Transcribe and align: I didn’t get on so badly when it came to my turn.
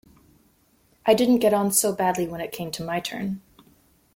I 1.05 1.13
didn’t 1.13 1.37
get 1.41 1.53
on 1.53 1.71
so 1.71 1.93
badly 1.93 2.27
when 2.27 2.41
it 2.41 2.51
came 2.51 2.71
to 2.71 2.83
my 2.83 2.99
turn. 2.99 3.43